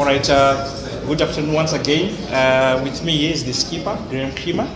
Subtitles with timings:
[0.00, 0.64] All right, uh,
[1.04, 2.16] good afternoon once again.
[2.32, 4.66] Uh, with me is the skipper, Graeme Cremer,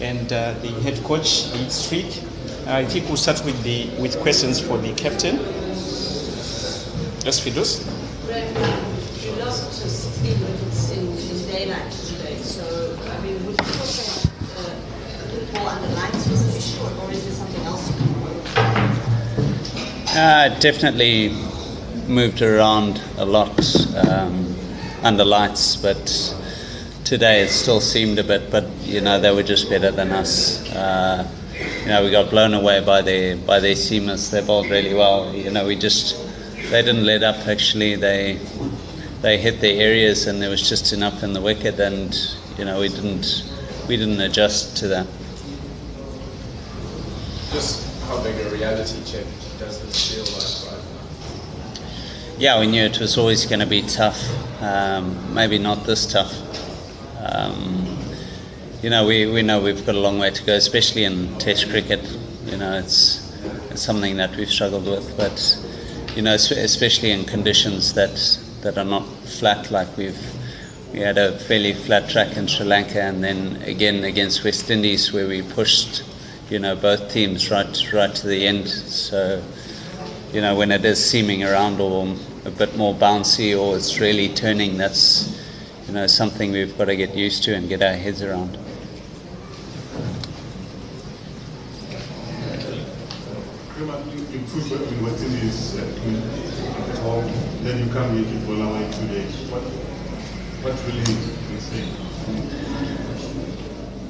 [0.00, 2.22] and uh, the head coach, Dean Streak.
[2.66, 5.36] I think we'll start with the with questions for the captain.
[7.26, 7.44] Yes.
[7.44, 8.56] Graeme,
[9.20, 14.30] you lost to 16 wickets in, in daylight today, so I mean, would you also
[14.56, 18.22] uh, a bit more underlines was an issue, or is there something else you can
[18.22, 18.46] work
[20.16, 21.36] Uh, definitely
[22.08, 23.52] moved around a lot
[24.08, 24.56] um,
[25.02, 26.34] under lights, but
[27.04, 28.50] today it still seemed a bit.
[28.50, 30.68] But you know they were just better than us.
[30.74, 31.28] Uh,
[31.82, 34.30] you know we got blown away by their by their seamers.
[34.30, 35.34] They bowled really well.
[35.34, 36.16] You know we just
[36.70, 37.46] they didn't let up.
[37.46, 38.38] Actually they
[39.22, 42.14] they hit their areas and there was just enough in the wicket, and
[42.58, 43.44] you know we didn't
[43.88, 45.06] we didn't adjust to that.
[47.52, 49.26] Just how big a reality check
[49.58, 52.38] does this feel like right now?
[52.38, 54.20] Yeah, we knew it was always going to be tough.
[54.60, 56.34] Um, maybe not this tough.
[57.18, 57.98] Um,
[58.82, 61.70] you know, we, we know we've got a long way to go, especially in Test
[61.70, 62.00] cricket.
[62.44, 63.30] You know, it's
[63.70, 65.58] it's something that we've struggled with, but
[66.14, 70.20] you know, especially in conditions that that are not flat, like we've
[70.92, 75.12] we had a fairly flat track in Sri Lanka, and then again against West Indies,
[75.12, 76.02] where we pushed,
[76.50, 78.68] you know, both teams right right to the end.
[78.68, 79.42] So
[80.32, 82.14] you know, when it is seeming around or
[82.50, 85.38] a bit more bouncy or it's really turning, that's,
[85.86, 88.58] you know, something we've got to get used to and get our heads around.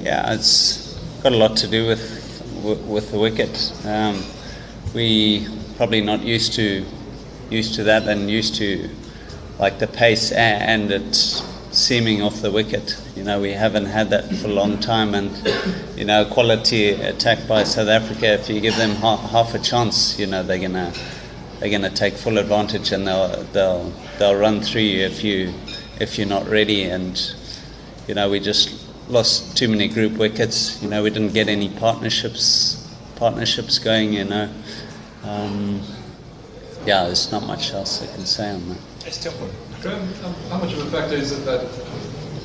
[0.00, 2.20] Yeah, it's got a lot to do with
[2.64, 3.72] with, with the wicket.
[3.84, 4.22] Um,
[4.94, 6.84] we probably not used to
[7.50, 8.88] used to that and used to
[9.58, 11.14] like the pace and it
[11.72, 13.00] seaming off the wicket.
[13.16, 15.30] You know, we haven't had that for a long time, and
[15.96, 18.34] you know, quality attack by South Africa.
[18.34, 20.92] If you give them half, half a chance, you know, they're gonna
[21.58, 25.52] they're gonna take full advantage and they'll they'll they'll run through you if you
[26.00, 26.84] if you're not ready.
[26.84, 27.20] And
[28.08, 30.82] you know, we just lost too many group wickets.
[30.82, 32.76] You know, we didn't get any partnerships
[33.16, 34.12] partnerships going.
[34.12, 34.50] You know.
[35.22, 35.82] Um,
[36.86, 38.78] yeah, there's not much else I can say on that.
[39.82, 41.64] Graeme, um, how much of a factor is it that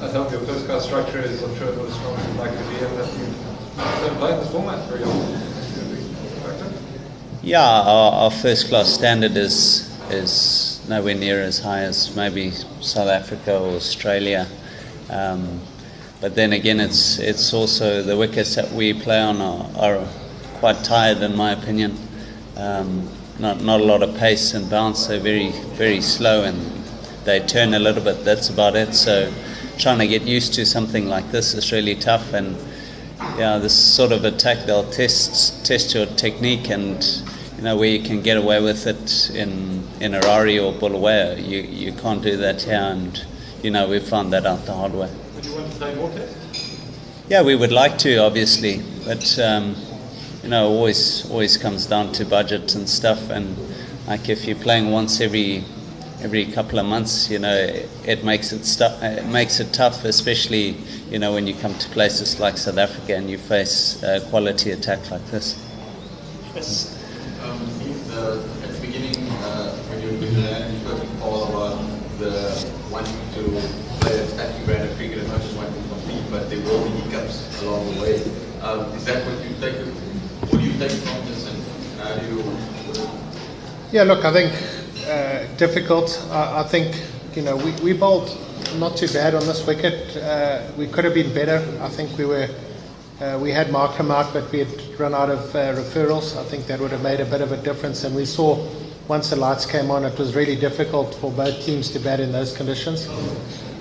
[0.00, 2.52] I hope your first class structure is, I'm sure, not as strong as you'd like
[2.52, 5.32] it to be, and that you don't play in format very often?
[5.32, 6.72] Is it a factor?
[7.42, 13.08] Yeah, our, our first class standard is is nowhere near as high as maybe South
[13.08, 14.46] Africa or Australia.
[15.10, 15.60] Um,
[16.20, 20.08] but then again, it's it's also the wickets that we play on are, are
[20.54, 21.96] quite tired, in my opinion.
[22.56, 25.06] Um, not not a lot of pace and bounce.
[25.06, 26.58] They're very very slow and
[27.24, 28.24] they turn a little bit.
[28.24, 28.94] That's about it.
[28.94, 29.32] So
[29.78, 32.56] trying to get used to something like this is really tough and
[33.38, 37.04] yeah, this sort of attack they'll test test your technique and
[37.56, 41.36] you know where you can get away with it in in Harare or Bulawayo.
[41.36, 43.24] You you can't do that here, and
[43.62, 45.10] you know we've found that out the hard way.
[45.34, 46.36] Would you want to play more tests?
[47.28, 49.74] Yeah, we would like to, obviously, but um,
[50.46, 53.30] you know, always always comes down to budget and stuff.
[53.30, 53.56] And
[54.06, 55.64] like if you're playing once every
[56.22, 60.04] every couple of months, you know, it, it makes it stu- it makes it tough,
[60.04, 60.76] especially
[61.10, 64.70] you know when you come to places like South Africa and you face a quality
[64.70, 65.56] attack like this.
[67.42, 67.58] Um,
[68.06, 72.18] the, at the beginning, uh, when you were with Milan, you spoke to Paul about
[72.20, 73.42] the wanting to
[74.00, 76.84] play a attacking brand of cricket and not just wanting to compete, but there will
[76.84, 78.22] be hiccups along the way.
[78.62, 79.74] Um, is that what you take?
[80.50, 81.58] What do you take from this, and
[81.98, 82.42] how do you?
[83.96, 84.52] Yeah, look, I think
[85.08, 86.22] uh, difficult.
[86.30, 87.02] I, think
[87.34, 88.28] you know we, we bowled
[88.76, 90.14] not too bad on this wicket.
[90.18, 91.64] Uh, we could have been better.
[91.80, 92.46] I think we were
[93.22, 96.36] uh, we had marked him out, but we had run out of uh, referrals.
[96.36, 98.04] I think that would have made a bit of a difference.
[98.04, 98.68] And we saw
[99.08, 102.32] once the lights came on, it was really difficult for both teams to bat in
[102.32, 103.08] those conditions.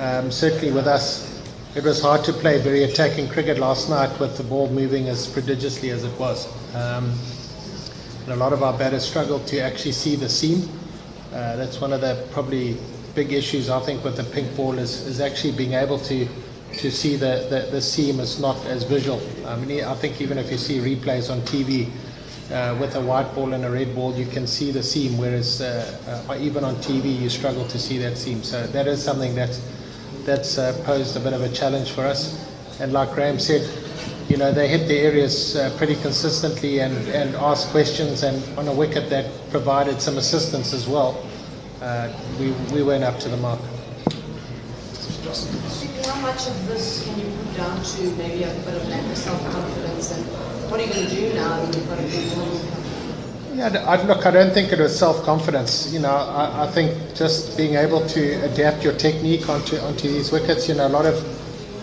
[0.00, 1.38] Um, certainly with us,
[1.76, 5.26] it was hard to play very attacking cricket last night with the ball moving as
[5.26, 6.48] prodigiously as it was.
[6.74, 7.12] Um,
[8.28, 10.68] and a lot of our batters struggle to actually see the seam.
[11.32, 12.76] Uh, that's one of the probably
[13.14, 16.28] big issues I think with the pink ball is, is actually being able to
[16.74, 19.18] to see the, the, the seam is not as visual.
[19.46, 21.88] I mean, I think even if you see replays on TV
[22.52, 25.62] uh, with a white ball and a red ball, you can see the seam, whereas
[25.62, 28.42] uh, uh, even on TV you struggle to see that seam.
[28.42, 29.58] So that is something that
[30.26, 32.46] that's uh, posed a bit of a challenge for us.
[32.78, 33.66] And like Graeme said,
[34.28, 38.68] you know, they hit the areas uh, pretty consistently and, and asked questions, and on
[38.68, 41.24] a wicket that provided some assistance as well.
[41.80, 43.60] Uh, we, we weren't up to the mark.
[46.04, 49.16] How much of this can you put down to maybe a bit of lack of
[49.16, 50.24] self-confidence and
[50.70, 54.26] what are you going to do now that you've got a big Yeah, I, look,
[54.26, 55.92] I don't think it was self-confidence.
[55.92, 60.30] You know, I, I think just being able to adapt your technique onto onto these
[60.30, 60.68] wickets.
[60.68, 61.37] You know, a lot of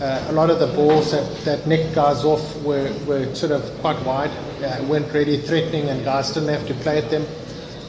[0.00, 3.62] uh, a lot of the balls that, that nicked guys off were, were sort of
[3.80, 4.30] quite wide,
[4.62, 7.26] uh, weren't really threatening, and guys didn't have to play at them.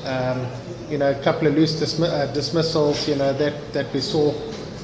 [0.05, 0.47] Um,
[0.89, 3.07] you know, a couple of loose dismi- uh, dismissals.
[3.07, 4.33] You know that, that we saw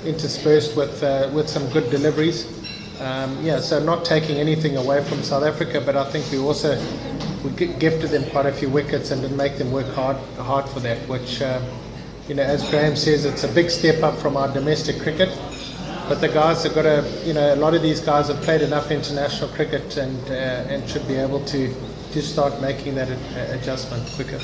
[0.06, 2.46] interspersed with uh, with some good deliveries.
[3.02, 6.80] Um, yeah, so not taking anything away from South Africa, but I think we also
[7.44, 10.80] we gifted them quite a few wickets and didn't make them work hard hard for
[10.82, 10.98] that.
[11.10, 11.64] Which, um,
[12.28, 15.30] you know, as Graeme says, it's a big step up from our domestic cricket.
[16.08, 18.62] But the guys have got to, you know, a lot of these guys have played
[18.62, 21.74] enough international cricket and uh, and should be able to
[22.14, 24.40] to start making that a- adjustment quicker.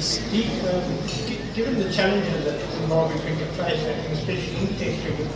[0.00, 5.28] Steve, um, gi- given the challenges that Zimbabwe cricket face, and especially in Test cricket,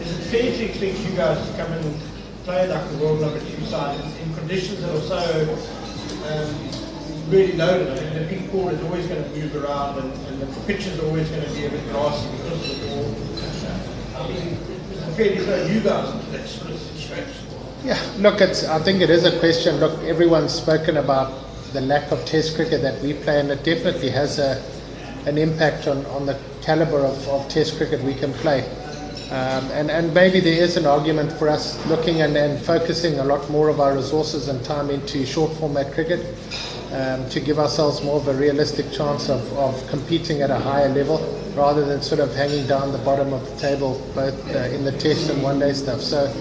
[0.00, 2.00] is it fair to expect you guys to come in and
[2.44, 5.58] play like the world number two side in, in conditions that are so
[6.30, 7.88] um, really loaded?
[7.90, 10.86] I mean, the pink ball is always going to move around, and, and the pitch
[10.86, 14.22] is always going to be a bit grassy because of the ball.
[14.22, 14.56] I mean,
[17.84, 19.76] Yeah, look, it's, I think it is a question.
[19.76, 21.32] Look, everyone's spoken about
[21.72, 24.62] the lack of Test cricket that we play, and it definitely has a,
[25.26, 28.62] an impact on, on the caliber of, of Test cricket we can play.
[29.30, 33.24] Um, and, and maybe there is an argument for us looking and, and focusing a
[33.24, 36.36] lot more of our resources and time into short format cricket
[36.92, 40.88] um, to give ourselves more of a realistic chance of, of competing at a higher
[40.88, 41.18] level
[41.54, 44.92] rather than sort of hanging down the bottom of the table both uh, in the
[44.92, 46.00] test and one day stuff.
[46.00, 46.32] So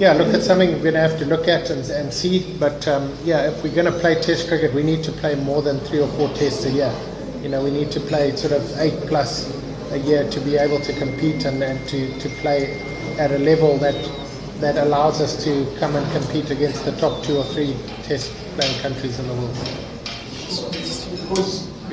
[0.00, 2.56] yeah, look, it's something we're going to have to look at and, and see.
[2.58, 5.60] But um, yeah, if we're going to play Test cricket, we need to play more
[5.60, 6.94] than three or four tests a year.
[7.42, 9.52] You know, we need to play sort of eight plus
[9.92, 12.80] a year to be able to compete and, and to, to play
[13.18, 13.94] at a level that
[14.60, 18.80] that allows us to come and compete against the top two or three Test playing
[18.80, 19.56] countries in the world.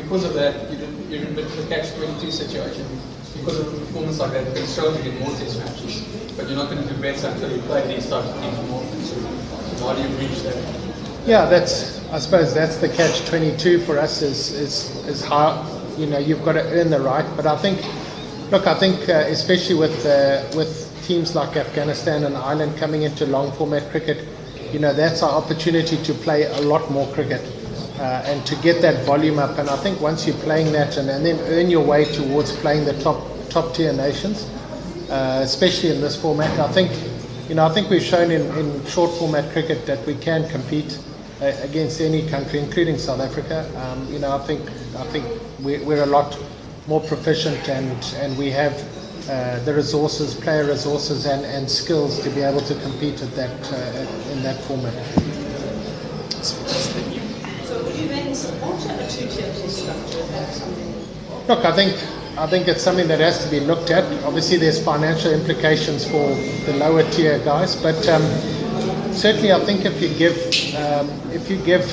[0.08, 0.72] Because, of that,
[1.10, 2.88] you're in a a catch-22 situation.
[3.34, 6.02] Because of a performance like that, it shows you get more test matches.
[6.38, 8.86] But you're not going to do better until you play these types of teams more.
[9.04, 10.56] So, how do you reach that?
[11.26, 15.66] Yeah, that's I suppose that's the catch twenty two for us is is is how
[15.98, 17.26] you know you've got to earn the right.
[17.36, 17.80] But I think,
[18.50, 23.26] look, I think uh, especially with uh, with teams like Afghanistan and Ireland coming into
[23.26, 24.26] long format cricket,
[24.72, 27.42] you know that's our opportunity to play a lot more cricket.
[28.00, 31.10] Uh, and to get that volume up, and I think once you're playing that, and,
[31.10, 34.48] and then earn your way towards playing the top top tier nations,
[35.10, 36.60] uh, especially in this format.
[36.60, 36.92] I think,
[37.50, 41.00] you know, I think we've shown in, in short format cricket that we can compete
[41.42, 43.66] uh, against any country, including South Africa.
[43.78, 44.62] Um, you know, I think
[44.98, 45.26] I think
[45.60, 46.38] we're, we're a lot
[46.88, 48.74] more proficient and and we have
[49.30, 53.74] uh, the resources, player resources, and, and skills to be able to compete at that
[53.74, 54.94] uh, in that format.
[56.44, 60.28] So would you then support a structure?
[61.48, 61.94] Look, I think
[62.38, 64.04] I think it's something that has to be looked at.
[64.24, 66.36] Obviously, there's financial implications for
[66.68, 68.22] the lower tier guys, but um,
[69.12, 70.38] certainly, I think if you give
[70.76, 71.84] um, if you give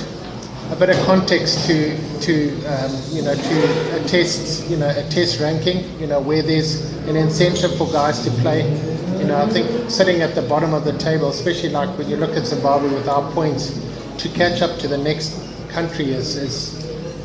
[0.70, 2.34] a bit of context to to
[2.66, 6.92] um, you know to a test you know a test ranking, you know where there's
[7.08, 8.62] an incentive for guys to play.
[9.18, 12.16] You know, I think sitting at the bottom of the table, especially like when you
[12.16, 13.72] look at Zimbabwe with our points,
[14.18, 16.56] to catch up to the next country is is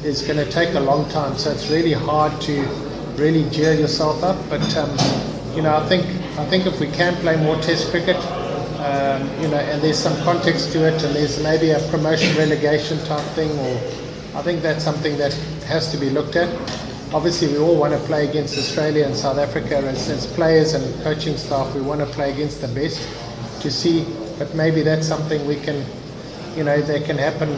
[0.04, 1.38] is going to take a long time.
[1.38, 2.56] So it's really hard to
[3.16, 4.38] really gear yourself up.
[4.50, 4.90] But um,
[5.56, 6.06] you know, I think
[6.40, 8.18] I think if we can play more Test cricket,
[8.90, 12.98] um, you know, and there's some context to it, and there's maybe a promotion relegation
[13.06, 13.76] type thing, or
[14.40, 15.34] I think that's something that
[15.68, 16.50] has to be looked at.
[17.14, 21.04] Obviously, we all want to play against Australia and South Africa as, as players and
[21.04, 21.74] coaching staff.
[21.76, 23.02] We want to play against the best
[23.62, 24.06] to see,
[24.38, 25.84] but maybe that's something we can,
[26.56, 27.50] you know, that can happen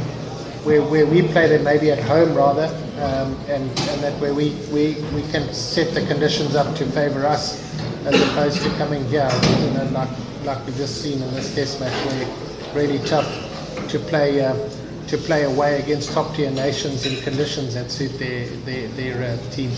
[0.64, 4.52] where, where we play them maybe at home rather, um, and, and that where we,
[4.72, 7.60] we, we can set the conditions up to favour us
[8.06, 10.10] as opposed to coming here, you know, like,
[10.44, 13.28] like we've just seen in this test match where really tough
[13.90, 14.56] to play uh,
[15.08, 19.52] to play away against top tier nations in conditions that suit their, their, their uh,
[19.52, 19.70] team.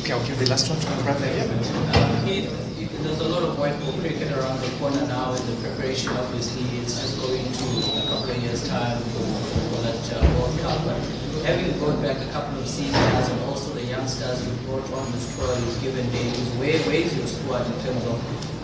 [0.00, 1.46] Okay, I'll give the last one to my brother here.
[1.46, 2.69] Uh, Heath,
[3.02, 6.62] there's a lot of white ball cricket around the corner now in the preparation, obviously.
[6.78, 7.64] It's just going to
[7.96, 9.24] a couple of years' time for,
[9.72, 10.84] for that uh, World Cup.
[10.84, 11.00] But
[11.44, 15.24] having brought back a couple of seniors and also the youngsters you brought on with
[15.34, 18.18] Troy, you've given Davies, where, where is your squad in terms of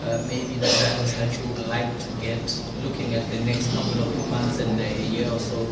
[0.05, 2.45] uh, maybe the balance that you would like to get
[2.83, 5.67] looking at the next couple of months and a year or so?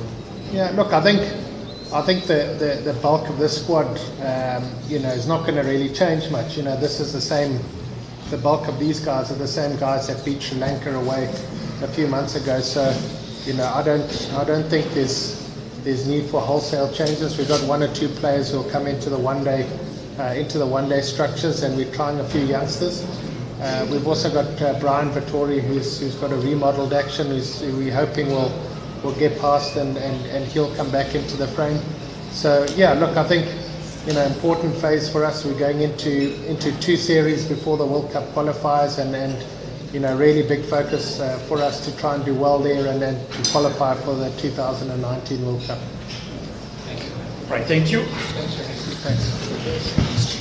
[0.51, 1.21] Yeah, look, I think
[1.93, 3.87] I think the, the, the bulk of this squad,
[4.25, 6.57] um, you know, is not going to really change much.
[6.57, 7.59] You know, this is the same
[8.29, 11.25] the bulk of these guys are the same guys that beat Sri Lanka away
[11.81, 12.59] a few months ago.
[12.59, 12.95] So,
[13.45, 15.43] you know, I don't, I don't think there's
[15.83, 17.37] there's need for wholesale changes.
[17.37, 19.69] We've got one or two players who will come into the one day
[20.17, 23.05] uh, into the one day structures, and we're trying a few youngsters.
[23.61, 27.77] Uh, we've also got uh, Brian Vitori, who's, who's got a remodeled action, who's, who
[27.77, 28.51] we're hoping will
[29.03, 31.79] will get past, and, and, and he'll come back into the frame.
[32.31, 33.45] So yeah, look, I think
[34.05, 35.43] you know important phase for us.
[35.43, 39.43] We're going into into two series before the World Cup qualifiers, and and
[39.93, 43.01] you know really big focus uh, for us to try and do well there, and
[43.01, 45.79] then to qualify for the 2019 World Cup.
[47.49, 48.03] Right, thank you.
[49.05, 49.29] Thanks.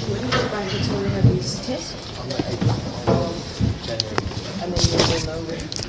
[0.09, 1.97] When does Brian Vitori have his test?
[2.21, 2.69] On the 8th
[3.09, 5.84] of And then you will know when.